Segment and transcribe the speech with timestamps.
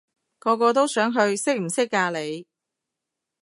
[0.39, 2.47] 個個都想去，識唔識㗎你？